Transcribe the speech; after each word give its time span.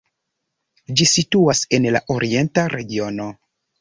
Ĝi 1.01 1.05
situas 1.11 1.61
en 1.79 1.85
la 1.97 2.03
Orienta 2.17 2.65
regiono. 2.77 3.29